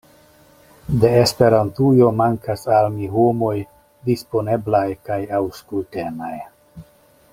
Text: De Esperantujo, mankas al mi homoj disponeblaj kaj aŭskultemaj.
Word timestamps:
De 1.01 1.09
Esperantujo, 1.25 2.07
mankas 2.21 2.65
al 2.77 2.89
mi 2.95 3.11
homoj 3.17 3.53
disponeblaj 4.09 4.87
kaj 5.11 5.19
aŭskultemaj. 5.43 6.35